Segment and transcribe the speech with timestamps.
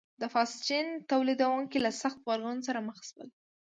[0.21, 3.29] د فاسټین تولیدوونکو له سخت غبرګون سره مخ شول.